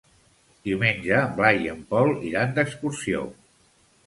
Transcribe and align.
Diumenge 0.69 1.13
en 1.25 1.35
Blai 1.41 1.61
i 1.67 1.69
en 1.75 1.83
Pol 1.93 2.11
iran 2.31 2.57
d'excursió. 2.57 3.23